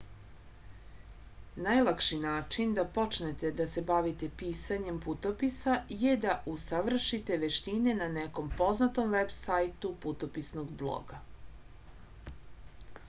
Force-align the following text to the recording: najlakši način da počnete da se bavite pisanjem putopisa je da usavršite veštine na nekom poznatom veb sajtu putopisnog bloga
najlakši 1.65 2.17
način 2.21 2.71
da 2.79 2.85
počnete 2.95 3.49
da 3.59 3.65
se 3.73 3.81
bavite 3.89 4.29
pisanjem 4.39 4.95
putopisa 5.03 5.75
je 6.05 6.13
da 6.23 6.33
usavršite 6.53 7.37
veštine 7.45 7.95
na 7.99 8.07
nekom 8.17 8.49
poznatom 8.63 9.13
veb 9.17 9.35
sajtu 9.41 9.91
putopisnog 10.07 10.73
bloga 10.83 11.21